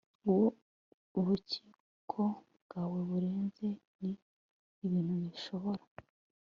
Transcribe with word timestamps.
uwo 0.29 0.45
ububiko 1.17 2.23
bwawo 2.61 2.97
buhenze 3.09 3.67
n 4.83 4.85
ibintu 4.87 5.13
bishobora 5.23 5.83